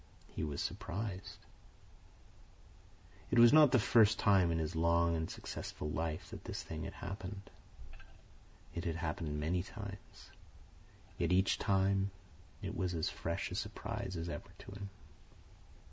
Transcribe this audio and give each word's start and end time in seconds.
He 0.35 0.43
was 0.43 0.61
surprised. 0.63 1.45
It 3.29 3.37
was 3.37 3.53
not 3.53 3.71
the 3.71 3.77
first 3.77 4.17
time 4.17 4.49
in 4.51 4.57
his 4.57 4.75
long 4.75 5.15
and 5.15 5.29
successful 5.29 5.91
life 5.91 6.31
that 6.31 6.45
this 6.45 6.63
thing 6.63 6.85
had 6.85 6.93
happened. 7.05 7.51
It 8.73 8.83
had 8.83 8.95
happened 8.95 9.39
many 9.39 9.61
times, 9.61 10.31
yet 11.19 11.31
each 11.31 11.59
time 11.59 12.09
it 12.63 12.75
was 12.75 12.95
as 12.95 13.09
fresh 13.09 13.51
a 13.51 13.53
surprise 13.55 14.17
as 14.17 14.27
ever 14.27 14.49
to 14.57 14.71
him. 14.71 14.89